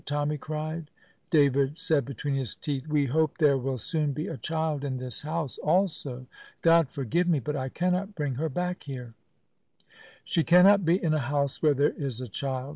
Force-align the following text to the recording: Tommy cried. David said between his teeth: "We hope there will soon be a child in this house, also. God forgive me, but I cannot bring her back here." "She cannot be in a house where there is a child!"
Tommy 0.03 0.35
cried. 0.39 0.89
David 1.29 1.77
said 1.77 2.05
between 2.05 2.33
his 2.33 2.55
teeth: 2.55 2.87
"We 2.87 3.05
hope 3.05 3.37
there 3.37 3.59
will 3.59 3.77
soon 3.77 4.13
be 4.13 4.25
a 4.25 4.35
child 4.35 4.83
in 4.83 4.97
this 4.97 5.21
house, 5.21 5.59
also. 5.59 6.25
God 6.63 6.89
forgive 6.89 7.27
me, 7.27 7.37
but 7.39 7.55
I 7.55 7.69
cannot 7.69 8.15
bring 8.15 8.33
her 8.33 8.49
back 8.49 8.81
here." 8.85 9.13
"She 10.23 10.43
cannot 10.43 10.83
be 10.85 10.95
in 10.95 11.13
a 11.13 11.19
house 11.19 11.61
where 11.61 11.75
there 11.75 11.91
is 11.93 12.19
a 12.19 12.27
child!" 12.27 12.69